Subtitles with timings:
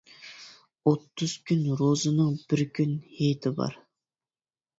[0.91, 3.79] ئوتتۇز كۈن روزىنىڭ بىر كۈن ھېيتى بار.